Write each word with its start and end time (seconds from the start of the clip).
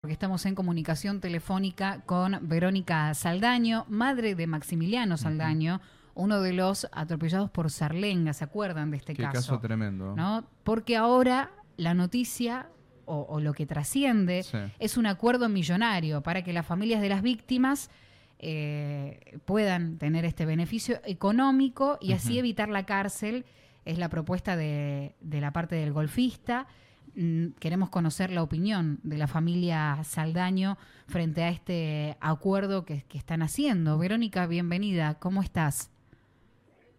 porque 0.00 0.12
estamos 0.12 0.46
en 0.46 0.54
comunicación 0.54 1.20
telefónica 1.20 2.02
con 2.06 2.38
Verónica 2.42 3.12
Saldaño, 3.14 3.84
madre 3.88 4.36
de 4.36 4.46
Maximiliano 4.46 5.16
Saldaño, 5.16 5.80
uno 6.14 6.40
de 6.40 6.52
los 6.52 6.86
atropellados 6.92 7.50
por 7.50 7.68
Sarlenga, 7.68 8.32
¿se 8.32 8.44
acuerdan 8.44 8.92
de 8.92 8.98
este 8.98 9.14
Qué 9.14 9.24
caso? 9.24 9.34
caso 9.34 9.58
tremendo. 9.60 10.14
¿no? 10.14 10.44
Porque 10.62 10.96
ahora 10.96 11.50
la 11.76 11.94
noticia 11.94 12.68
o, 13.06 13.22
o 13.28 13.40
lo 13.40 13.52
que 13.54 13.66
trasciende 13.66 14.44
Sí. 14.44 14.58
es 14.78 14.96
un 14.98 15.06
acuerdo 15.06 15.48
millonario 15.48 16.22
para 16.22 16.42
que 16.42 16.52
las 16.52 16.64
familias 16.66 17.00
de 17.00 17.08
las 17.08 17.22
víctimas 17.22 17.90
eh, 18.38 19.36
puedan 19.46 19.98
tener 19.98 20.24
este 20.24 20.46
beneficio 20.46 21.00
económico 21.06 21.98
y 22.00 22.12
así 22.12 22.38
evitar 22.38 22.68
la 22.68 22.86
cárcel. 22.86 23.46
Es 23.84 23.98
la 23.98 24.08
propuesta 24.10 24.54
de, 24.54 25.16
de 25.20 25.40
la 25.40 25.52
parte 25.52 25.74
del 25.74 25.92
golfista. 25.92 26.68
Mm, 27.14 27.48
Queremos 27.58 27.90
conocer 27.90 28.30
la 28.30 28.42
opinión 28.42 28.98
de 29.02 29.18
la 29.18 29.26
familia 29.26 29.98
Saldaño 30.04 30.76
frente 31.06 31.42
a 31.42 31.48
este 31.50 32.16
acuerdo 32.20 32.84
que, 32.84 33.04
que 33.08 33.18
están 33.18 33.42
haciendo. 33.42 33.98
Verónica, 33.98 34.46
bienvenida. 34.46 35.16
¿Cómo 35.18 35.42
estás? 35.42 35.90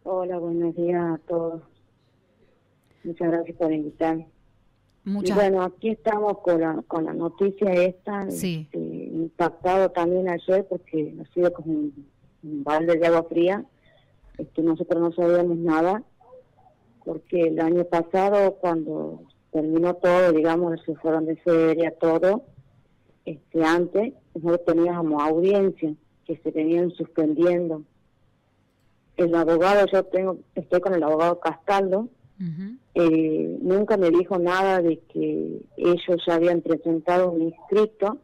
Hola, 0.03 0.37
buenos 0.39 0.75
días 0.75 1.03
a 1.03 1.17
todos. 1.27 1.61
Muchas 3.03 3.27
gracias 3.31 3.57
por 3.57 3.71
invitarme. 3.71 4.27
Muchas 5.05 5.31
Y 5.37 5.39
bueno, 5.39 5.61
aquí 5.63 5.89
estamos 5.89 6.39
con 6.39 6.59
la, 6.61 6.81
con 6.87 7.05
la 7.05 7.13
noticia 7.13 7.71
esta, 7.73 8.29
Sí. 8.29 8.67
este, 8.71 8.77
impactado 8.79 9.89
también 9.91 10.29
ayer 10.29 10.65
porque 10.67 11.15
ha 11.21 11.33
sido 11.33 11.53
como 11.53 11.71
un, 11.71 12.05
un 12.43 12.63
balde 12.63 12.97
de 12.97 13.07
agua 13.07 13.23
fría. 13.29 13.63
Este, 14.37 14.61
nosotros 14.61 15.01
no 15.01 15.11
sabíamos 15.13 15.57
nada 15.57 16.03
porque 17.05 17.41
el 17.43 17.59
año 17.59 17.85
pasado 17.85 18.55
cuando 18.55 19.23
terminó 19.51 19.95
todo, 19.95 20.31
digamos, 20.31 20.79
se 20.85 20.95
fueron 20.95 21.25
de 21.25 21.35
feria, 21.37 21.91
todo, 21.99 22.43
este, 23.25 23.63
antes 23.63 24.13
nosotros 24.33 24.75
teníamos 24.75 25.21
audiencia 25.21 25.93
que 26.25 26.37
se 26.37 26.51
venían 26.51 26.91
suspendiendo. 26.91 27.83
El 29.17 29.35
abogado, 29.35 29.85
yo 29.91 30.03
tengo, 30.05 30.37
estoy 30.55 30.79
con 30.79 30.93
el 30.93 31.03
abogado 31.03 31.39
Castaldo, 31.39 32.07
eh, 32.95 33.57
nunca 33.61 33.97
me 33.97 34.09
dijo 34.11 34.39
nada 34.39 34.81
de 34.81 34.99
que 34.99 35.61
ellos 35.75 36.23
ya 36.25 36.35
habían 36.35 36.61
presentado 36.61 37.31
un 37.31 37.41
inscrito 37.41 38.17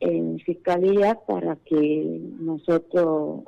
en 0.00 0.38
fiscalía 0.40 1.18
para 1.26 1.56
que 1.56 2.20
nosotros, 2.38 3.44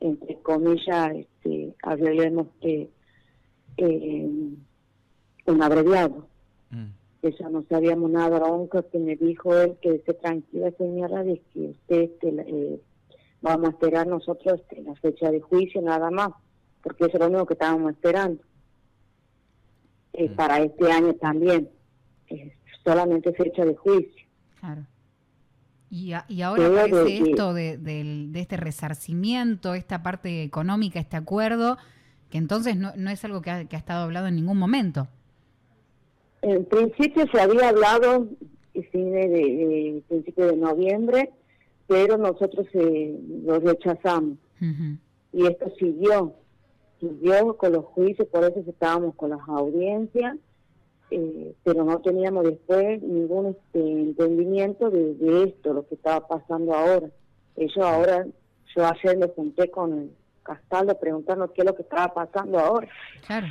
entre 0.00 0.36
comillas, 0.40 1.14
este, 1.14 1.74
arreglemos 1.82 2.48
eh, 2.60 2.88
eh, 3.78 4.28
un 5.46 5.62
abreviado. 5.62 6.26
Mm. 6.72 6.90
Eso 7.22 7.48
no 7.50 7.64
sabíamos 7.68 8.10
nada, 8.10 8.40
lo 8.40 8.52
único 8.52 8.88
que 8.90 8.98
me 8.98 9.14
dijo 9.14 9.56
él 9.56 9.76
que 9.80 9.94
esté 9.94 10.14
tranquila 10.14 10.72
señora 10.76 11.22
de 11.22 11.40
que 11.52 11.60
usted 11.70 12.00
este, 12.02 12.32
la- 12.32 12.42
eh, 12.42 12.80
vamos 13.40 13.68
a 13.68 13.70
esperar 13.70 14.06
nosotros 14.08 14.60
este, 14.60 14.82
la 14.82 14.94
fecha 14.96 15.30
de 15.30 15.40
juicio 15.40 15.80
nada 15.82 16.10
más, 16.10 16.30
porque 16.82 17.04
eso 17.04 17.12
es 17.14 17.20
lo 17.20 17.26
único 17.28 17.46
que 17.46 17.54
estábamos 17.54 17.92
esperando. 17.92 18.42
Eh, 20.14 20.28
Mm. 20.30 20.34
Para 20.34 20.58
este 20.62 20.90
año 20.90 21.14
también, 21.14 21.70
eh, 22.28 22.52
solamente 22.84 23.32
fecha 23.32 23.64
de 23.64 23.76
juicio. 23.76 24.26
Claro. 24.60 24.84
Y, 25.90 26.12
a- 26.14 26.24
y 26.28 26.42
ahora 26.42 26.66
aparece 26.66 26.96
de- 26.96 27.04
de- 27.04 27.30
esto 27.30 27.54
de, 27.54 27.78
del- 27.78 28.32
de 28.32 28.40
este 28.40 28.56
resarcimiento, 28.56 29.74
esta 29.74 30.02
parte 30.02 30.42
económica, 30.42 30.98
este 30.98 31.16
acuerdo, 31.16 31.76
que 32.30 32.38
entonces 32.38 32.76
no, 32.76 32.92
no 32.96 33.10
es 33.10 33.24
algo 33.24 33.42
que 33.42 33.50
ha, 33.50 33.64
que 33.66 33.76
ha 33.76 33.78
estado 33.78 34.02
hablado 34.04 34.26
en 34.26 34.34
ningún 34.36 34.58
momento. 34.58 35.06
En 36.42 36.64
principio 36.64 37.24
se 37.32 37.40
había 37.40 37.68
hablado 37.68 38.28
cine 38.90 39.28
de, 39.28 39.38
de 39.38 40.02
principio 40.08 40.46
de 40.46 40.56
noviembre, 40.56 41.30
pero 41.86 42.16
nosotros 42.16 42.66
eh, 42.74 43.18
lo 43.44 43.60
rechazamos. 43.60 44.38
Y 45.32 45.46
esto 45.46 45.72
siguió, 45.78 46.34
siguió 47.00 47.56
con 47.56 47.72
los 47.72 47.84
juicios, 47.86 48.28
por 48.28 48.44
eso 48.44 48.62
estábamos 48.66 49.14
con 49.16 49.30
las 49.30 49.40
audiencias, 49.48 50.36
eh, 51.10 51.54
pero 51.64 51.84
no 51.84 52.00
teníamos 52.00 52.44
después 52.44 53.02
ningún 53.02 53.48
este, 53.48 53.80
entendimiento 53.80 54.88
de, 54.88 55.14
de 55.14 55.44
esto, 55.44 55.74
lo 55.74 55.86
que 55.86 55.96
estaba 55.96 56.26
pasando 56.26 56.74
ahora. 56.74 57.08
Ellos 57.56 57.84
ahora, 57.84 58.26
yo 58.74 58.86
ayer 58.86 59.18
me 59.18 59.28
junté 59.28 59.70
con 59.70 60.10
Castaldo 60.42 60.98
preguntando 60.98 61.52
qué 61.52 61.62
es 61.62 61.66
lo 61.66 61.74
que 61.74 61.82
estaba 61.82 62.14
pasando 62.14 62.58
ahora, 62.58 62.88
Claro. 63.26 63.48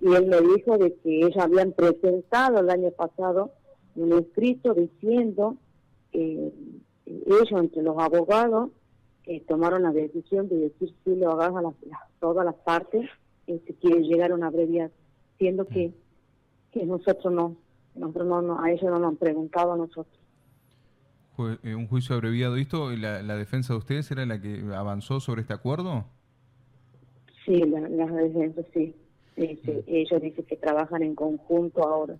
Y 0.00 0.14
él 0.14 0.26
me 0.26 0.40
dijo 0.40 0.78
de 0.78 0.94
que 0.96 1.18
ellos 1.18 1.36
habían 1.38 1.72
presentado 1.72 2.60
el 2.60 2.70
año 2.70 2.90
pasado 2.92 3.52
un 3.96 4.12
escrito 4.12 4.74
diciendo, 4.74 5.56
eh, 6.12 6.52
ellos 7.06 7.48
entre 7.52 7.82
los 7.82 7.98
abogados, 7.98 8.70
eh, 9.24 9.42
tomaron 9.46 9.82
la 9.82 9.92
decisión 9.92 10.48
de 10.48 10.56
decir 10.56 10.94
sí 11.04 11.16
lo 11.16 11.32
hagas 11.32 11.54
a 11.56 11.62
las, 11.62 11.74
las- 11.86 12.00
todas 12.20 12.44
las 12.44 12.54
partes 12.56 13.08
eh, 13.46 13.60
si 13.66 13.72
quieren 13.74 14.02
llegar 14.04 14.30
a 14.30 14.34
una 14.34 14.46
abreviación, 14.48 14.92
siendo 15.38 15.66
que, 15.66 15.92
que 16.72 16.84
nosotros 16.86 17.32
no, 17.32 17.56
nosotros 17.94 18.26
no, 18.26 18.42
no, 18.42 18.60
a 18.62 18.70
ellos 18.70 18.84
no 18.84 18.98
nos 18.98 19.08
han 19.08 19.16
preguntado 19.16 19.72
a 19.72 19.76
nosotros. 19.76 20.18
Eh, 21.62 21.74
un 21.74 21.86
juicio 21.86 22.14
abreviado. 22.16 22.58
¿Y 22.58 22.62
esto, 22.62 22.90
la, 22.90 23.22
la 23.22 23.36
defensa 23.36 23.72
de 23.72 23.78
ustedes 23.78 24.10
era 24.10 24.26
la 24.26 24.40
que 24.40 24.60
avanzó 24.74 25.20
sobre 25.20 25.42
este 25.42 25.54
acuerdo? 25.54 26.04
Sí, 27.44 27.58
la- 27.64 27.88
las 27.88 28.12
defensas 28.14 28.66
sí. 28.74 28.94
Este, 29.38 29.84
Ellos 29.86 30.20
dicen 30.20 30.44
que 30.44 30.56
trabajan 30.56 31.02
en 31.02 31.14
conjunto 31.14 31.82
ahora. 31.86 32.16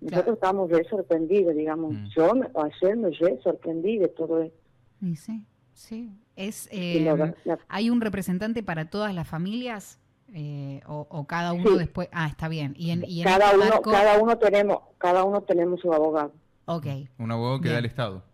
Nosotros 0.00 0.22
Claro. 0.24 0.32
estamos 0.34 0.70
re 0.70 0.84
sorprendidos, 0.88 1.54
digamos. 1.54 1.92
Mm. 1.94 2.04
Yo 2.16 2.34
me- 2.34 2.48
ayer 2.54 2.96
me 2.96 3.10
re 3.10 3.38
sorprendí 3.42 3.98
de 3.98 4.08
todo 4.08 4.42
esto. 4.42 4.58
Y 5.00 5.16
sí, 5.16 5.44
sí. 5.74 6.10
Es, 6.34 6.68
eh, 6.72 7.02
la- 7.04 7.34
la- 7.44 7.58
¿Hay 7.68 7.90
un 7.90 8.00
representante 8.00 8.62
para 8.62 8.88
todas 8.90 9.14
las 9.14 9.28
familias? 9.28 9.98
Eh, 10.34 10.80
o, 10.88 11.06
o 11.10 11.26
cada 11.26 11.52
uno 11.52 11.72
Sí. 11.72 11.78
después? 11.78 12.08
Ah, 12.10 12.26
está 12.26 12.48
bien. 12.48 12.72
Y 12.78 12.90
en, 12.90 13.04
y 13.06 13.20
en 13.20 13.24
cada 13.24 13.44
este 13.46 13.56
uno, 13.58 13.64
marco- 13.66 13.90
cada 13.90 14.18
uno 14.18 14.38
tenemos, 14.38 14.78
cada 14.96 15.24
uno 15.24 15.42
tenemos 15.42 15.78
su 15.80 15.92
abogado. 15.92 16.32
Ok. 16.64 16.86
Un 17.18 17.30
abogado 17.30 17.58
que 17.58 17.64
Bien. 17.64 17.74
da 17.74 17.78
el 17.80 17.84
Estado. 17.84 18.24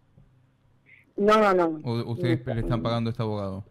No, 1.16 1.38
no, 1.40 1.52
no. 1.52 1.80
¿O 1.82 2.12
ustedes 2.12 2.46
No, 2.46 2.54
le 2.54 2.60
están 2.60 2.82
pagando 2.82 3.08
a 3.08 3.10
este 3.10 3.22
abogado? 3.24 3.64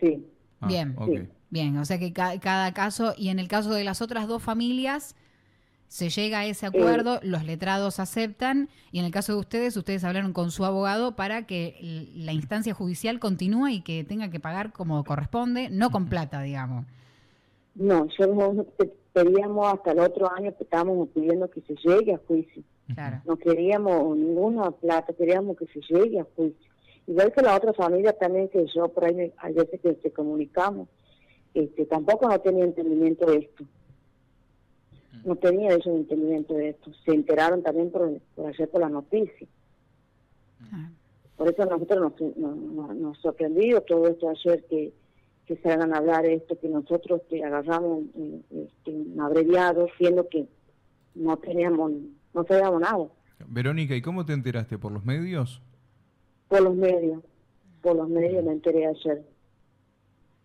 Sí. 0.00 0.26
Ah, 0.60 0.66
Bien. 0.66 0.94
ok. 0.98 1.08
Sí. 1.08 1.28
Bien, 1.52 1.76
o 1.76 1.84
sea 1.84 1.98
que 1.98 2.14
ca- 2.14 2.40
cada 2.40 2.72
caso, 2.72 3.12
y 3.16 3.28
en 3.28 3.38
el 3.38 3.46
caso 3.46 3.72
de 3.74 3.84
las 3.84 4.00
otras 4.00 4.26
dos 4.26 4.42
familias, 4.42 5.14
se 5.86 6.08
llega 6.08 6.38
a 6.40 6.46
ese 6.46 6.64
acuerdo, 6.64 7.20
los 7.22 7.44
letrados 7.44 8.00
aceptan, 8.00 8.70
y 8.90 8.98
en 9.00 9.04
el 9.04 9.10
caso 9.12 9.34
de 9.34 9.40
ustedes, 9.40 9.76
ustedes 9.76 10.02
hablaron 10.04 10.32
con 10.32 10.50
su 10.50 10.64
abogado 10.64 11.14
para 11.14 11.46
que 11.46 11.76
la 12.16 12.32
instancia 12.32 12.72
judicial 12.72 13.20
continúe 13.20 13.68
y 13.68 13.80
que 13.82 14.02
tenga 14.02 14.30
que 14.30 14.40
pagar 14.40 14.72
como 14.72 15.04
corresponde, 15.04 15.68
no 15.68 15.90
con 15.90 16.08
plata, 16.08 16.40
digamos. 16.40 16.86
No, 17.74 18.06
yo 18.18 18.64
pedíamos 19.12 19.74
hasta 19.74 19.92
el 19.92 19.98
otro 19.98 20.32
año 20.34 20.56
que 20.56 20.64
estábamos 20.64 21.10
pidiendo 21.10 21.50
que 21.50 21.60
se 21.60 21.74
llegue 21.86 22.14
a 22.14 22.20
juicio. 22.26 22.62
Claro. 22.94 23.20
No 23.26 23.36
queríamos 23.36 24.16
ninguna 24.16 24.70
plata, 24.70 25.12
queríamos 25.12 25.58
que 25.58 25.66
se 25.66 25.80
llegue 25.86 26.20
a 26.20 26.26
juicio. 26.34 26.70
Igual 27.06 27.30
que 27.32 27.42
la 27.42 27.54
otra 27.56 27.74
familia 27.74 28.14
también 28.14 28.48
que 28.48 28.64
yo 28.74 28.88
por 28.88 29.04
ahí 29.04 29.30
hay 29.36 29.52
veces 29.52 29.78
que 29.82 29.94
se 30.02 30.10
comunicamos, 30.10 30.88
este, 31.54 31.86
tampoco 31.86 32.28
no 32.28 32.38
tenía 32.40 32.64
entendimiento 32.64 33.26
de 33.26 33.36
esto. 33.38 33.64
No 35.24 35.36
tenía 35.36 35.70
ellos 35.72 35.86
entendimiento 35.86 36.54
de 36.54 36.70
esto. 36.70 36.90
Se 37.04 37.12
enteraron 37.14 37.62
también 37.62 37.90
por, 37.90 38.18
por 38.34 38.46
ayer 38.46 38.68
por 38.68 38.80
la 38.80 38.88
noticia. 38.88 39.46
Ah, 40.72 40.90
Por 41.36 41.48
eso 41.48 41.64
nosotros 41.66 42.12
nos, 42.18 42.36
nos, 42.36 42.96
nos- 42.96 43.18
sorprendió 43.18 43.80
todo 43.82 44.08
esto 44.08 44.28
ayer 44.30 44.64
que, 44.68 44.92
que 45.46 45.56
se 45.56 45.70
hagan 45.70 45.94
hablar 45.94 46.24
esto, 46.26 46.58
que 46.58 46.68
nosotros 46.68 47.20
que 47.28 47.44
agarramos 47.44 48.04
este, 48.50 48.90
un 48.90 49.20
abreviado, 49.20 49.86
siendo 49.98 50.28
que 50.28 50.46
no 51.14 51.36
teníamos, 51.36 51.92
no 52.34 52.44
sabíamos 52.44 52.80
nada 52.80 53.06
Verónica, 53.48 53.94
¿y 53.94 54.02
cómo 54.02 54.24
te 54.24 54.32
enteraste? 54.32 54.78
¿Por 54.78 54.92
los 54.92 55.04
medios? 55.04 55.60
por 56.48 56.60
los 56.62 56.74
medios. 56.74 57.22
Por 57.80 57.96
los 57.96 58.08
medios 58.08 58.44
me 58.44 58.52
enteré 58.52 58.86
ayer. 58.86 59.24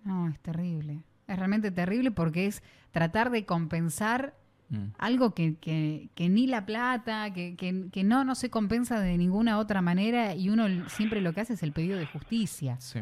No, 0.05 0.27
es 0.29 0.39
terrible. 0.39 1.03
Es 1.27 1.37
realmente 1.37 1.71
terrible 1.71 2.11
porque 2.11 2.45
es 2.47 2.63
tratar 2.91 3.29
de 3.31 3.45
compensar 3.45 4.33
Mm. 4.69 4.87
algo 4.97 5.33
que, 5.33 5.55
que, 5.61 6.09
que 6.13 6.27
ni 6.27 6.45
la 6.45 6.65
plata, 6.65 7.31
que, 7.33 7.55
que, 7.55 7.85
que 7.89 8.03
no, 8.03 8.25
no 8.25 8.35
se 8.35 8.49
compensa 8.49 8.99
de 8.99 9.17
ninguna 9.17 9.59
otra 9.59 9.81
manera 9.81 10.35
y 10.35 10.49
uno 10.49 10.65
siempre 10.89 11.21
lo 11.21 11.31
que 11.31 11.39
hace 11.39 11.53
es 11.53 11.63
el 11.63 11.71
pedido 11.71 11.97
de 11.97 12.05
justicia, 12.05 12.75
Sí. 12.81 12.99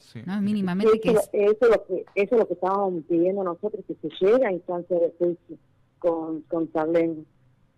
sí. 0.00 0.20
¿no? 0.26 0.38
Mínimamente 0.42 1.00
que 1.00 1.12
Eso, 1.12 1.20
es... 1.20 1.30
eso, 1.32 1.56
es 1.62 1.70
lo 1.70 1.86
que, 1.86 2.04
eso 2.14 2.34
es 2.34 2.38
lo 2.40 2.46
que 2.46 2.52
estábamos 2.52 3.04
pidiendo 3.08 3.42
nosotros, 3.42 3.82
que 3.86 3.94
se 3.94 4.08
llegue 4.22 4.44
a 4.44 4.52
instancia 4.52 4.98
de 4.98 5.14
juicio 5.18 5.56
con, 5.98 6.42
con 6.42 6.70
Sablengo. 6.72 7.24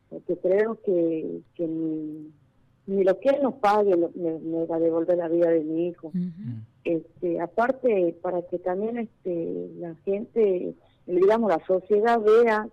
Porque 0.08 0.36
creo 0.38 0.80
que, 0.84 1.40
que 1.54 1.68
ni, 2.90 3.04
lo 3.04 3.18
que 3.18 3.30
él 3.30 3.42
nos 3.42 3.54
pague 3.54 3.96
lo- 3.96 4.10
me, 4.14 4.38
me 4.38 4.66
va 4.66 4.76
a 4.76 4.80
devolver 4.80 5.16
la 5.16 5.28
vida 5.28 5.50
de 5.50 5.60
mi 5.60 5.88
hijo. 5.88 6.12
Este 6.84 7.40
aparte 7.40 8.16
para 8.22 8.42
que 8.42 8.58
también 8.58 8.98
este 8.98 9.70
la 9.78 9.94
gente 10.04 10.74
digamos 11.06 11.50
la 11.50 11.64
sociedad 11.66 12.20
vea 12.20 12.68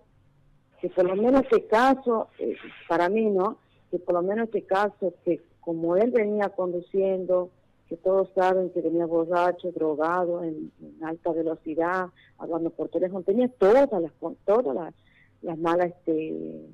que 0.80 0.88
por 0.90 1.04
lo 1.04 1.16
menos 1.16 1.42
este 1.42 1.66
caso 1.66 2.28
eh, 2.38 2.56
para 2.88 3.08
mí 3.08 3.26
no 3.26 3.58
que 3.90 3.98
por 3.98 4.14
lo 4.14 4.22
menos 4.22 4.46
este 4.46 4.62
caso, 4.62 5.14
que 5.24 5.40
como 5.60 5.96
él 5.96 6.10
venía 6.10 6.48
conduciendo, 6.50 7.50
que 7.88 7.96
todos 7.96 8.28
saben 8.34 8.70
que 8.70 8.82
venía 8.82 9.06
borracho, 9.06 9.72
drogado, 9.72 10.44
en, 10.44 10.70
alta 11.02 11.32
velocidad, 11.32 12.06
hablando 12.38 12.70
por 12.70 12.88
teléfono, 12.90 13.22
tenía 13.22 13.48
todas 13.48 13.88
las 13.90 14.12
todas 14.44 14.74
las, 14.74 14.94
las 15.42 15.58
malas 15.58 15.88
este, 15.88 16.66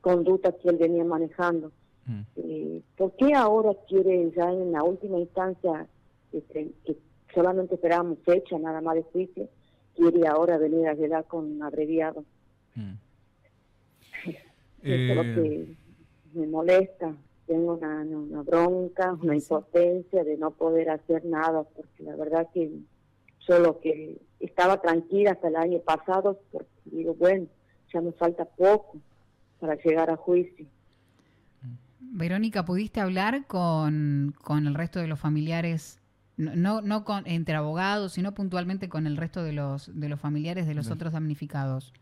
conductas 0.00 0.54
que 0.62 0.70
él 0.70 0.76
venía 0.76 1.04
manejando. 1.04 1.72
Mm. 2.06 2.20
Eh, 2.36 2.59
¿Por 3.00 3.12
qué 3.12 3.32
ahora 3.32 3.70
quiere 3.88 4.30
ya 4.36 4.52
en 4.52 4.72
la 4.72 4.84
última 4.84 5.18
instancia, 5.18 5.86
este, 6.34 6.70
que 6.84 6.98
solamente 7.34 7.76
esperábamos 7.76 8.18
fecha 8.26 8.58
nada 8.58 8.82
más 8.82 8.94
de 8.94 9.04
juicio, 9.04 9.48
quiere 9.96 10.28
ahora 10.28 10.58
venir 10.58 10.86
a 10.86 10.92
llegar 10.92 11.24
con 11.24 11.62
abreviado? 11.62 12.26
Mm. 12.74 12.92
Eso 14.26 15.12
es 15.12 15.16
lo 15.16 15.22
eh, 15.22 15.34
que 15.34 16.38
me 16.38 16.46
molesta. 16.46 17.14
Tengo 17.46 17.72
una, 17.72 18.02
una 18.02 18.42
bronca, 18.42 19.16
una 19.22 19.34
impotencia 19.34 20.22
de 20.22 20.36
no 20.36 20.50
poder 20.50 20.90
hacer 20.90 21.24
nada, 21.24 21.62
porque 21.62 22.02
la 22.02 22.16
verdad 22.16 22.48
que 22.52 22.70
solo 23.38 23.80
que 23.80 24.20
estaba 24.40 24.78
tranquila 24.82 25.30
hasta 25.30 25.48
el 25.48 25.56
año 25.56 25.78
pasado, 25.78 26.38
porque 26.52 26.68
digo, 26.84 27.14
bueno, 27.14 27.46
ya 27.94 28.02
me 28.02 28.12
falta 28.12 28.44
poco 28.44 28.98
para 29.58 29.76
llegar 29.76 30.10
a 30.10 30.16
juicio. 30.16 30.66
Verónica, 32.20 32.64
¿pudiste 32.64 33.00
hablar 33.00 33.46
con, 33.46 34.34
con 34.44 34.66
el 34.66 34.74
resto 34.74 35.00
de 35.00 35.08
los 35.08 35.18
familiares? 35.18 36.00
No, 36.36 36.80
no 36.80 37.04
con, 37.04 37.26
entre 37.26 37.54
abogados, 37.56 38.12
sino 38.12 38.32
puntualmente 38.32 38.88
con 38.88 39.06
el 39.06 39.16
resto 39.16 39.42
de 39.42 39.52
los, 39.52 39.90
de 39.98 40.08
los 40.08 40.20
familiares 40.20 40.66
de 40.66 40.74
los 40.74 40.90
otros 40.90 41.12
damnificados. 41.12 41.92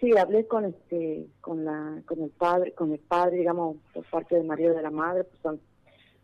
Sí, 0.00 0.10
hablé 0.18 0.46
con 0.48 0.64
este, 0.64 1.28
con 1.40 1.64
la, 1.64 2.02
con 2.06 2.20
el 2.22 2.30
padre, 2.30 2.72
con 2.72 2.92
el 2.92 2.98
padre, 2.98 3.36
digamos, 3.36 3.76
por 3.94 4.04
parte 4.06 4.34
del 4.34 4.46
marido 4.46 4.74
de 4.74 4.82
la 4.82 4.90
madre, 4.90 5.22
pues 5.22 5.40
son 5.42 5.60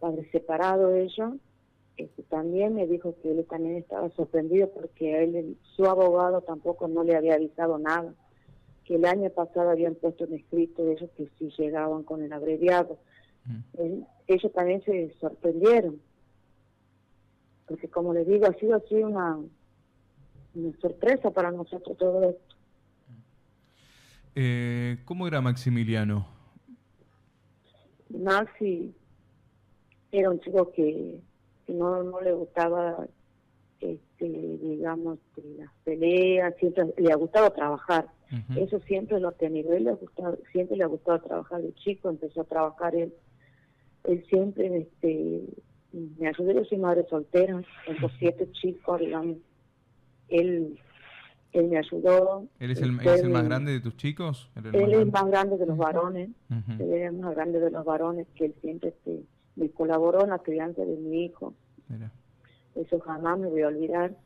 padres 0.01 0.27
separados 0.33 0.93
ellos. 0.97 1.35
Este, 1.97 2.23
también 2.25 2.75
me 2.75 2.87
dijo 2.87 3.15
que 3.23 3.31
él 3.31 3.47
también 3.49 3.77
estaba 3.77 4.11
sorprendido 4.11 4.69
porque 4.71 5.23
él, 5.23 5.57
su 5.77 5.87
abogado 5.87 6.41
tampoco 6.43 6.89
no 6.89 7.05
le 7.05 7.17
había 7.17 7.35
avisado 7.35 7.79
nada, 7.79 8.13
que 8.89 8.95
el 8.95 9.05
año 9.05 9.29
pasado 9.29 9.69
habían 9.69 9.97
puesto 9.97 10.25
un 10.25 10.33
escrito 10.33 10.83
de 10.83 10.93
ellos 10.93 11.11
que 11.15 11.29
sí 11.39 11.53
llegaban 11.59 12.05
con 12.05 12.23
el 12.23 12.33
abreviado. 12.33 12.99
Mm. 13.45 14.03
ellos 14.27 14.53
también 14.53 14.83
se 14.83 15.15
sorprendieron, 15.21 16.01
porque 17.67 17.89
como 17.89 18.15
les 18.15 18.27
digo, 18.27 18.47
ha 18.47 18.55
sido 18.55 18.77
así 18.77 18.95
una, 18.95 19.39
una 20.55 20.79
sorpresa 20.81 21.31
para 21.31 21.51
nosotros 21.51 21.99
todo 21.99 22.31
esto. 22.31 22.57
Eh, 24.35 24.99
¿Cómo 25.05 25.27
era 25.27 25.43
Maximiliano? 25.43 26.27
Maxi 28.09 28.95
era 30.13 30.31
un 30.31 30.41
chico 30.41 30.73
que, 30.73 31.21
no, 31.69 32.03
no 32.05 32.21
le 32.23 32.33
gustaba, 32.33 33.07
este, 33.81 34.29
digamos, 34.29 35.19
las 35.59 35.71
peleas, 35.85 36.55
siempre 36.59 36.85
le 36.97 37.13
ha 37.13 37.17
gustado 37.17 37.51
trabajar. 37.51 38.09
Eso 38.57 38.79
siempre 38.81 39.19
lo 39.21 39.29
ha 39.29 39.33
tenido. 39.33 39.73
Él 39.73 39.85
le 39.85 39.93
gustado, 39.95 40.39
siempre 40.53 40.77
le 40.77 40.85
ha 40.85 40.89
gustado 40.89 41.21
trabajar 41.21 41.63
de 41.63 41.73
chico, 41.75 42.11
empezó 42.11 42.43
a 42.43 42.45
trabajar 42.45 42.95
él. 42.95 43.15
Él 44.05 44.25
siempre 44.29 44.79
este, 44.79 45.43
me 45.93 46.29
ayudó, 46.29 46.53
yo 46.53 46.65
soy 46.65 46.79
madre 46.79 47.07
soltera, 47.09 47.63
tengo 47.87 48.09
siete 48.19 48.51
chicos, 48.53 49.01
digamos. 49.01 49.39
Él 50.29 50.79
él 51.53 51.69
me 51.69 51.79
ayudó. 51.79 52.47
¿Él 52.59 52.71
es 52.71 52.81
el, 52.83 52.99
es 53.01 53.23
el 53.23 53.31
más 53.31 53.45
grande 53.45 53.73
de 53.73 53.81
tus 53.81 53.97
chicos? 53.97 54.51
Él, 54.57 54.93
es 54.93 55.13
más 55.13 55.27
grande 55.27 55.57
de 55.57 55.67
los 55.67 55.77
varones, 55.77 56.31
él 56.79 56.93
es 56.93 57.13
más 57.13 57.35
grande 57.35 57.61
de 57.61 57.71
los 57.71 57.85
varones, 57.85 58.27
que 58.35 58.47
él 58.47 58.55
siempre 58.61 58.91
este, 58.91 59.23
me 59.57 59.71
colaboró 59.71 60.25
en 60.25 60.31
la 60.31 60.39
crianza 60.39 60.85
de 60.85 60.97
mi 60.97 61.25
hijo. 61.25 61.55
Eso 62.79 63.01
jamás 63.01 63.39
me 63.39 63.49
voy 63.49 63.63
a 63.63 63.69
olvidar, 63.69 64.17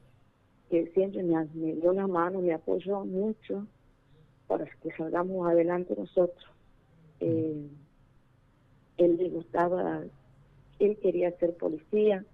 que 0.69 0.81
él 0.81 0.91
siempre 0.95 1.23
me, 1.23 1.47
dio 1.75 1.93
la 1.93 2.07
mano, 2.07 2.41
me 2.41 2.53
apoyó 2.53 3.05
mucho 3.05 3.67
para 4.47 4.67
que 4.67 4.91
salgamos 4.97 5.49
adelante 5.49 5.95
nosotros. 5.97 6.45
Eh, 7.21 7.67
él 8.99 9.17
le 9.17 9.29
gustaba, 9.31 10.03
él 10.79 10.99
quería 11.01 11.31
ser 11.39 11.57
policía, 11.57 12.25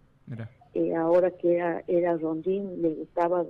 eh, 0.74 0.94
ahora 0.94 1.30
que 1.30 1.56
era, 1.56 1.84
era 1.86 2.16
rondín, 2.16 2.82
le 2.82 2.90
gustaba 2.94 3.46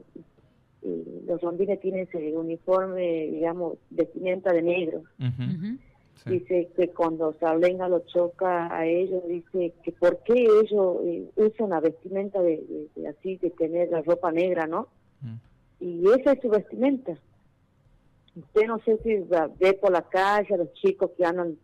los 1.26 1.40
rondines 1.40 1.80
tienen 1.80 2.02
ese 2.02 2.36
uniforme, 2.36 3.28
digamos, 3.32 3.78
vestimenta 3.90 4.52
de 4.52 4.62
negro. 4.62 5.02
Dice 6.26 6.68
que 6.76 6.88
cuando 6.88 7.34
Sablenga 7.40 7.88
lo 7.88 8.00
choca 8.00 8.74
a 8.74 8.86
ellos, 8.86 9.22
dice 9.28 9.72
que 9.82 9.92
por 9.92 10.18
qué 10.24 10.34
ellos 10.34 10.96
eh, 11.04 11.30
usan 11.36 11.70
la 11.70 11.80
vestimenta 11.80 12.42
de, 12.42 12.88
así, 13.08 13.36
de 13.36 13.50
tener 13.50 13.90
la 13.90 14.02
ropa 14.02 14.32
negra, 14.32 14.66
¿no? 14.66 14.88
Y 15.80 16.08
esa 16.08 16.32
es 16.32 16.40
su 16.40 16.48
vestimenta. 16.48 17.16
Usted 18.34 18.66
no 18.66 18.78
sé 18.80 18.98
si 19.02 19.16
ve 19.60 19.74
por 19.74 19.92
la 19.92 20.02
calle 20.02 20.54
a 20.54 20.58
los 20.58 20.72
chicos 20.74 21.10
que 21.16 21.24
andan, 21.24 21.56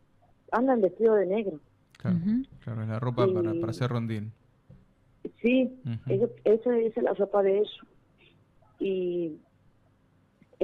andan 0.53 0.81
vestidos 0.81 1.19
de 1.19 1.27
negro. 1.27 1.61
Claro, 1.99 2.19
claro 2.63 2.83
es 2.83 2.89
la 2.89 3.01
ropa 3.01 3.27
para, 3.27 3.55
para 3.55 3.71
hacer 3.71 3.91
rondín. 3.91 4.33
Sí, 5.43 5.75
esa 6.45 6.79
es 6.79 6.97
la 7.03 7.15
ropa 7.15 7.43
de 7.43 7.59
ellos 7.59 7.81
y 8.79 9.39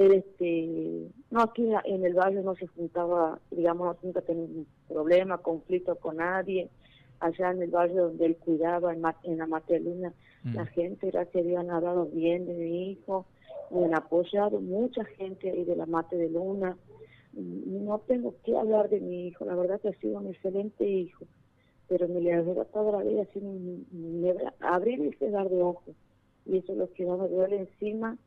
él 0.05 0.13
este 0.13 1.09
no 1.29 1.41
aquí 1.41 1.67
en 1.85 2.05
el 2.05 2.13
barrio 2.13 2.41
no 2.41 2.55
se 2.55 2.67
juntaba 2.67 3.39
digamos 3.51 3.97
nunca 4.03 4.21
tenía 4.21 4.43
un 4.43 4.67
problema 4.87 5.37
conflicto 5.37 5.95
con 5.95 6.17
nadie. 6.17 6.69
Allá 7.19 7.51
en 7.51 7.61
el 7.61 7.69
barrio 7.69 8.05
donde 8.05 8.25
él 8.25 8.37
cuidaba 8.37 8.93
en, 8.93 9.03
en 9.23 9.37
la 9.37 9.45
Mateluna 9.45 10.11
mm. 10.43 10.55
la 10.55 10.65
gente 10.65 11.11
gracias 11.11 11.43
a 11.43 11.47
Dios 11.47 11.59
han 11.59 11.69
hablado 11.69 12.05
bien 12.07 12.45
de 12.45 12.53
mi 12.53 12.91
hijo 12.91 13.25
me 13.69 13.85
han 13.85 13.95
apoyado 13.95 14.59
mucha 14.59 15.05
gente 15.05 15.49
ahí 15.49 15.63
de 15.63 15.75
la 15.75 15.85
Mate 15.85 16.17
de 16.17 16.29
Luna. 16.29 16.77
No 17.33 17.99
tengo 17.99 18.35
que 18.43 18.57
hablar 18.57 18.89
de 18.89 18.99
mi 18.99 19.27
hijo 19.27 19.45
la 19.45 19.55
verdad 19.55 19.79
que 19.79 19.89
ha 19.89 19.99
sido 19.99 20.19
un 20.19 20.27
excelente 20.27 20.85
hijo 20.85 21.25
pero 21.87 22.07
me 22.07 22.21
le 22.21 22.33
ha 22.33 22.43
toda 22.43 22.91
la 22.91 23.03
vida 23.03 23.23
así 23.23 23.39
me, 23.41 24.33
abrir 24.61 24.99
y 24.99 25.13
cerrar 25.17 25.49
de 25.49 25.61
ojos 25.61 25.95
y 26.45 26.57
eso 26.57 26.71
es 26.71 26.77
lo 26.77 26.91
que 26.93 27.05
no 27.05 27.17
me 27.17 27.27
duele 27.27 27.57
encima, 27.59 28.17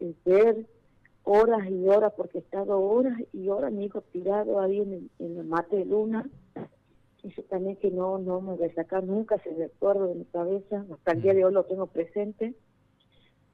es 0.00 0.14
ver 0.24 0.66
horas 1.24 1.68
y 1.70 1.88
horas, 1.88 2.12
porque 2.16 2.38
he 2.38 2.40
estado 2.40 2.80
horas 2.80 3.18
y 3.32 3.48
horas 3.48 3.72
mi 3.72 3.86
hijo 3.86 4.02
tirado 4.02 4.60
ahí 4.60 4.80
en 4.80 5.10
el, 5.18 5.44
mate 5.44 5.76
de 5.76 5.84
luna, 5.86 6.28
eso 7.22 7.42
también 7.42 7.76
que 7.76 7.90
no, 7.90 8.18
no 8.18 8.40
me 8.40 8.54
voy 8.54 8.68
a 8.68 8.74
sacar 8.74 9.02
nunca, 9.04 9.38
se 9.38 9.50
recuerdo 9.54 10.08
de 10.08 10.14
mi 10.16 10.24
cabeza, 10.26 10.84
hasta 10.92 11.12
el 11.12 11.22
día 11.22 11.34
de 11.34 11.44
hoy 11.44 11.52
lo 11.52 11.64
tengo 11.64 11.86
presente. 11.86 12.54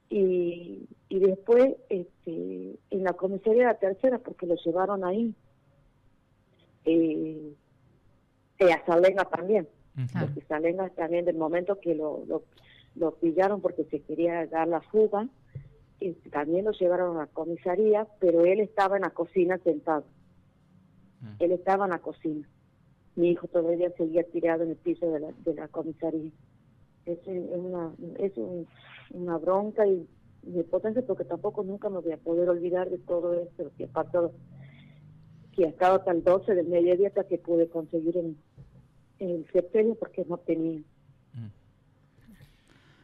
Y, 0.09 0.89
y 1.07 1.19
después 1.19 1.75
este, 1.87 2.75
en 2.89 3.03
la 3.03 3.13
comisaría 3.13 3.61
de 3.61 3.73
la 3.73 3.79
tercera, 3.79 4.19
porque 4.19 4.45
lo 4.45 4.55
llevaron 4.55 5.05
ahí, 5.05 5.33
eh, 6.83 7.53
eh 8.59 8.73
a 8.73 8.85
Salenga 8.85 9.23
también, 9.23 9.69
porque 10.19 10.41
Salenga 10.49 10.89
también 10.89 11.23
del 11.23 11.37
momento 11.37 11.79
que 11.79 11.95
lo, 11.95 12.25
lo 12.27 12.43
lo 12.95 13.15
pillaron 13.15 13.61
porque 13.61 13.85
se 13.85 14.01
quería 14.01 14.45
dar 14.47 14.67
la 14.67 14.81
fuga, 14.81 15.27
y 16.01 16.13
también 16.31 16.65
lo 16.65 16.71
llevaron 16.71 17.15
a 17.15 17.21
la 17.21 17.27
comisaría, 17.27 18.07
pero 18.19 18.43
él 18.43 18.59
estaba 18.59 18.95
en 18.97 19.03
la 19.03 19.11
cocina 19.11 19.59
sentado. 19.59 20.03
Mm. 21.21 21.35
Él 21.39 21.51
estaba 21.51 21.85
en 21.85 21.91
la 21.91 21.99
cocina. 21.99 22.49
Mi 23.15 23.29
hijo 23.29 23.47
todavía 23.47 23.91
seguía 23.91 24.23
tirado 24.23 24.63
en 24.63 24.71
el 24.71 24.77
piso 24.77 25.09
de 25.11 25.19
la, 25.19 25.31
de 25.31 25.53
la 25.53 25.67
comisaría. 25.67 26.31
Es, 27.05 27.19
una, 27.27 27.93
es 28.17 28.33
una 29.11 29.37
bronca 29.37 29.85
y 29.85 30.07
mi 30.43 30.63
potencia 30.63 31.03
porque 31.05 31.23
tampoco 31.23 31.63
nunca 31.63 31.89
me 31.89 31.99
voy 31.99 32.13
a 32.13 32.17
poder 32.17 32.49
olvidar 32.49 32.89
de 32.89 32.97
todo 32.97 33.33
esto 33.33 33.71
que 33.77 33.87
pasó, 33.87 34.31
que 35.53 35.65
ha 35.65 35.69
estado 35.69 35.97
hasta 35.97 36.11
el 36.11 36.23
12 36.23 36.55
del 36.55 36.67
mediodía 36.67 37.09
hasta 37.09 37.25
que 37.25 37.37
pude 37.37 37.67
conseguir 37.69 38.17
en, 38.17 38.37
el 39.19 39.45
sepelio 39.51 39.93
porque 39.95 40.25
no 40.25 40.37
tenía. 40.37 40.81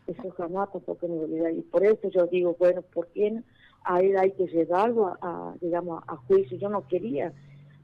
Eso 0.08 0.32
jamás 0.38 0.72
tampoco 0.72 1.08
me 1.08 1.20
olvidar. 1.20 1.52
Y 1.52 1.62
por 1.62 1.84
eso 1.84 2.10
yo 2.10 2.28
digo, 2.28 2.56
bueno, 2.58 2.82
¿por 2.82 3.08
qué 3.10 3.44
a 3.84 4.00
él 4.00 4.18
hay 4.18 4.32
que 4.32 4.48
llevarlo 4.48 5.18
a, 5.22 5.54
digamos, 5.62 6.02
a 6.08 6.16
juicio? 6.16 6.58
Yo 6.58 6.70
no 6.70 6.88
quería, 6.88 7.34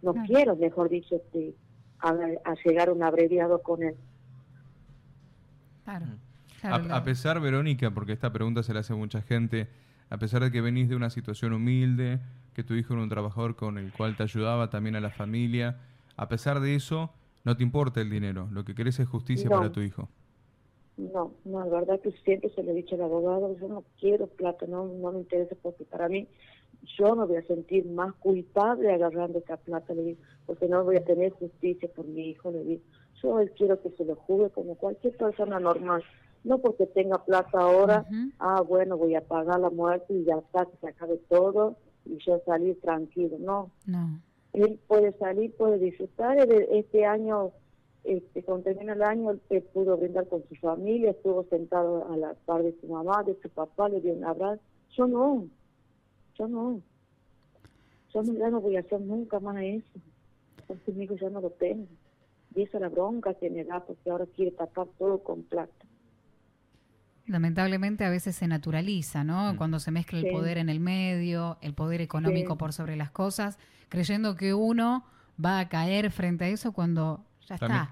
no 0.02 0.14
quiero, 0.26 0.56
mejor 0.56 0.90
dicho, 0.90 1.16
este, 1.16 1.54
a, 2.00 2.16
llegar 2.66 2.90
a 2.90 2.94
un 2.94 3.04
abreviado 3.04 3.62
con 3.62 3.84
él. 3.84 3.96
Claro. 5.84 6.06
a, 6.64 7.04
pesar, 7.04 7.42
Verónica, 7.42 7.92
porque 7.92 8.14
esta 8.14 8.32
pregunta 8.32 8.64
se 8.64 8.74
la 8.74 8.80
hace 8.80 8.94
mucha 8.94 9.22
gente, 9.22 9.68
a 10.10 10.18
pesar 10.18 10.42
de 10.42 10.52
que 10.52 10.62
venís 10.62 10.88
de 10.88 10.96
una 10.96 11.10
situación 11.10 11.52
humilde, 11.52 12.22
que 12.54 12.64
tu 12.64 12.74
hijo 12.74 12.94
era 12.94 13.04
un 13.04 13.10
trabajador 13.10 13.58
con 13.58 13.78
el 13.78 13.92
cual 13.92 14.16
te 14.16 14.24
ayudaba 14.24 14.70
también 14.70 14.96
a 14.96 15.02
la 15.02 15.10
familia, 15.10 15.82
a 16.16 16.30
pesar 16.30 16.62
de 16.62 16.76
eso, 16.76 17.12
no 17.44 17.58
te 17.58 17.64
importa 17.64 18.00
el 18.00 18.10
dinero, 18.10 18.48
lo 18.52 18.64
que 18.64 18.76
querés 18.76 19.00
es 19.00 19.10
justicia 19.10 19.50
para 19.50 19.74
tu 19.74 19.82
hijo. 19.82 20.08
No, 20.96 21.34
no, 21.44 21.60
la 21.66 21.80
verdad 21.80 22.00
que 22.00 22.12
siempre 22.24 22.52
se 22.52 22.62
le 22.62 22.72
he 22.72 22.76
dicho 22.76 22.96
al 22.96 23.02
abogado, 23.02 23.56
yo 23.58 23.68
no 23.68 23.84
quiero 24.00 24.28
plata, 24.28 24.68
no, 24.68 24.86
no 24.86 25.12
me 25.12 25.20
interesa 25.20 25.56
porque 25.62 25.86
para 25.86 26.08
mí 26.08 26.28
yo 26.98 27.16
no 27.16 27.26
voy 27.28 27.38
a 27.38 27.48
sentir 27.48 27.86
más 27.86 28.14
culpable 28.16 28.92
agarrando 28.92 29.40
esta 29.40 29.58
plata, 29.58 29.94
le 29.94 30.04
digo, 30.04 30.22
porque 30.46 30.68
no 30.68 30.84
voy 30.84 30.98
a 30.98 31.04
tener 31.04 31.32
justicia 31.32 31.90
por 31.96 32.06
mi 32.06 32.30
hijo, 32.30 32.52
le 32.52 32.64
digo. 32.64 32.82
Yo 33.22 33.40
quiero 33.56 33.82
que 33.82 33.90
se 33.92 34.06
lo 34.06 34.16
juzgue 34.16 34.50
como 34.50 34.76
cualquier 34.76 35.16
persona 35.16 35.60
normal, 35.60 36.04
no 36.44 36.60
porque 36.60 36.86
tenga 36.86 37.24
plata 37.24 37.58
ahora, 37.58 38.06
ah, 38.40 38.62
bueno, 38.62 38.98
voy 38.98 39.16
a 39.16 39.22
pagar 39.22 39.60
la 39.62 39.70
muerte 39.70 40.14
y 40.14 40.26
ya 40.26 40.36
está, 40.36 40.66
que 40.66 40.78
se 40.78 40.88
acabe 40.90 41.18
todo 41.30 41.78
y 42.06 42.18
yo 42.18 42.42
salir 42.46 42.80
tranquilo, 42.82 43.38
no. 43.40 43.72
No. 43.86 44.20
Él 44.52 44.80
puede 44.88 45.14
salir, 45.14 45.56
puede 45.56 45.80
disfrutar, 45.80 46.38
este 46.38 47.06
año 47.06 47.52
este, 48.04 48.44
cuando 48.44 48.66
termina 48.66 48.94
el 48.94 49.02
año, 49.02 49.32
él 49.32 49.64
pudo 49.74 49.98
brindar 49.98 50.28
con 50.28 50.44
su 50.50 50.56
familia, 50.56 51.12
estuvo 51.12 51.44
sentado 51.46 52.12
a 52.12 52.18
la 52.18 52.34
par 52.46 52.62
de 52.62 52.76
su 52.82 52.88
mamá, 52.88 53.24
de 53.24 53.38
su 53.42 53.50
papá, 53.50 53.88
le 53.90 54.02
dio 54.02 54.14
un 54.14 54.26
abrazo. 54.26 54.62
Yo 54.96 55.08
no, 55.08 55.48
yo 56.38 56.48
no. 56.48 56.82
Yo 58.14 58.22
no, 58.24 58.34
ya 58.34 58.50
no 58.50 58.62
voy 58.62 58.76
a 58.76 58.82
hacer 58.82 59.02
nunca 59.02 59.40
más 59.40 59.58
eso, 59.62 60.00
porque 60.68 60.92
mi 60.92 61.06
hijo 61.06 61.16
ya 61.16 61.30
no 61.30 61.42
lo 61.42 61.50
tengo. 61.52 61.88
Y 62.56 62.64
esa 62.64 62.78
es 62.78 62.82
la 62.82 62.90
bronca 62.90 63.34
que 63.34 63.50
me 63.50 63.64
da, 63.64 63.80
porque 63.80 64.12
ahora 64.12 64.26
quiere 64.28 64.52
tapar 64.52 64.88
todo 65.00 65.24
con 65.24 65.44
plata. 65.44 65.86
Lamentablemente 67.26 68.04
a 68.04 68.10
veces 68.10 68.36
se 68.36 68.48
naturaliza, 68.48 69.24
¿no? 69.24 69.54
Mm. 69.54 69.58
Cuando 69.58 69.80
se 69.80 69.92
mezcla 69.92 70.20
el 70.20 70.30
poder 70.30 70.58
en 70.58 70.70
el 70.70 70.82
medio, 70.82 71.58
el 71.62 71.74
poder 71.74 72.02
económico 72.02 72.58
por 72.58 72.74
sobre 72.74 72.98
las 72.98 73.12
cosas, 73.12 73.58
creyendo 73.88 74.36
que 74.36 74.54
uno 74.54 75.06
va 75.44 75.60
a 75.60 75.70
caer 75.70 76.12
frente 76.12 76.44
a 76.44 76.50
eso 76.50 76.74
cuando 76.74 77.26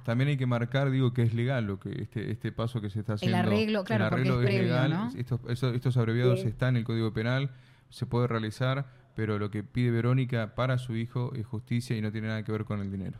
también, 0.03 0.29
hay 0.29 0.37
que 0.37 0.45
marcar, 0.45 0.89
digo, 0.91 1.13
que 1.13 1.23
es 1.23 1.33
legal 1.33 1.65
lo 1.65 1.79
que 1.79 2.01
este, 2.01 2.31
este 2.31 2.51
paso 2.51 2.81
que 2.81 2.89
se 2.89 2.99
está 2.99 3.13
haciendo. 3.13 3.37
El 3.37 3.45
arreglo, 3.45 3.83
claro, 3.83 4.09
porque 4.09 4.29
es, 4.29 4.61
legal. 4.61 5.09
Estos, 5.15 5.97
abreviados 5.97 6.39
están 6.39 6.69
en 6.69 6.77
el 6.77 6.83
Código 6.83 7.13
Penal, 7.13 7.51
se 7.89 8.05
puede 8.05 8.27
realizar, 8.27 8.87
pero 9.15 9.39
lo 9.39 9.51
que 9.51 9.63
pide 9.63 9.91
Verónica 9.91 10.55
para 10.55 10.77
su 10.77 10.95
hijo 10.95 11.33
es 11.35 11.45
justicia 11.45 11.95
y 11.97 12.01
no 12.01 12.11
tiene 12.11 12.27
nada 12.27 12.43
que 12.43 12.51
ver 12.51 12.65
con 12.65 12.79
el 12.81 12.91
dinero. 12.91 13.19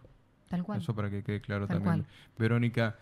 Tal 0.49 0.63
cual. 0.63 0.79
Eso 0.79 0.95
para 0.95 1.09
que 1.09 1.23
quede 1.23 1.41
claro 1.41 1.67
también. 1.67 2.05
Verónica, 2.37 2.97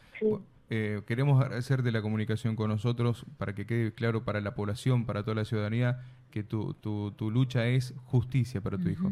eh, 0.69 1.01
queremos 1.07 1.41
agradecerte 1.41 1.91
la 1.91 2.01
comunicación 2.01 2.55
con 2.55 2.69
nosotros 2.69 3.25
para 3.37 3.55
que 3.55 3.65
quede 3.65 3.93
claro 3.93 4.23
para 4.23 4.41
la 4.41 4.53
población, 4.53 5.05
para 5.05 5.23
toda 5.23 5.35
la 5.35 5.45
ciudadanía, 5.45 6.01
que 6.31 6.43
tu, 6.43 6.73
tu, 6.75 7.11
tu 7.11 7.31
lucha 7.31 7.65
es 7.67 7.93
justicia 8.05 8.61
para 8.61 8.77
tu 8.77 8.89
hijo. 8.89 9.11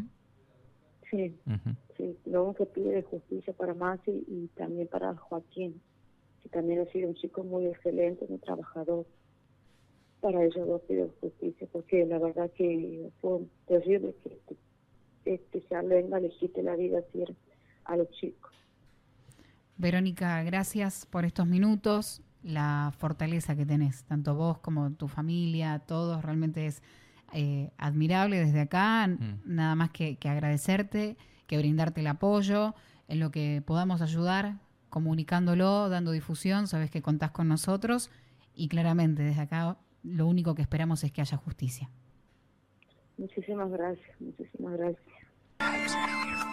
Sí, 1.10 1.34
sí, 1.96 2.16
lo 2.26 2.44
único 2.44 2.66
que 2.66 2.80
pide 2.80 2.98
es 2.98 3.06
justicia 3.06 3.52
para 3.54 3.74
Masi 3.74 4.24
y 4.26 4.48
también 4.56 4.88
para 4.88 5.14
Joaquín, 5.16 5.80
que 6.42 6.48
también 6.50 6.80
ha 6.80 6.92
sido 6.92 7.08
un 7.08 7.14
chico 7.14 7.44
muy 7.44 7.66
excelente, 7.66 8.26
muy 8.28 8.38
trabajador. 8.38 9.06
Para 10.20 10.44
ellos 10.44 10.66
dos 10.66 10.82
pido 10.82 11.08
justicia, 11.20 11.68
porque 11.72 12.04
la 12.04 12.18
verdad 12.18 12.50
que 12.56 13.08
fue 13.20 13.40
terrible 13.66 14.14
que 14.24 14.56
este, 15.24 15.62
se 15.68 15.82
venga 15.82 16.18
le 16.20 16.30
quite 16.30 16.62
la 16.62 16.74
vida 16.74 17.02
a 17.84 17.96
los 17.96 18.10
chicos. 18.10 18.52
Verónica, 19.76 20.42
gracias 20.42 21.06
por 21.06 21.24
estos 21.24 21.46
minutos, 21.46 22.20
la 22.42 22.92
fortaleza 22.98 23.54
que 23.54 23.64
tenés, 23.64 24.04
tanto 24.04 24.34
vos 24.34 24.58
como 24.58 24.90
tu 24.92 25.06
familia, 25.06 25.78
todos, 25.86 26.22
realmente 26.22 26.66
es 26.66 26.82
eh, 27.32 27.70
admirable 27.78 28.38
desde 28.38 28.60
acá, 28.60 29.06
mm. 29.06 29.42
nada 29.44 29.74
más 29.74 29.90
que, 29.90 30.18
agradecerte, 30.24 31.16
que 31.46 31.58
brindarte 31.58 32.00
el 32.00 32.06
apoyo 32.06 32.74
en 33.08 33.20
lo 33.20 33.30
que 33.30 33.62
podamos 33.64 34.02
ayudar, 34.02 34.56
comunicándolo, 34.90 35.88
dando 35.88 36.12
difusión, 36.12 36.66
sabes 36.66 36.90
que 36.90 37.02
contás 37.02 37.30
con 37.30 37.48
nosotros 37.48 38.10
y 38.54 38.68
claramente 38.68 39.22
desde 39.22 39.42
acá 39.42 39.76
lo 40.02 40.26
único 40.26 40.54
que 40.54 40.62
esperamos 40.62 41.04
es 41.04 41.12
que 41.12 41.20
haya 41.20 41.36
justicia. 41.36 41.90
Muchísimas 43.16 43.70
gracias, 43.70 44.20
muchísimas 44.20 44.78
gracias. 44.78 46.47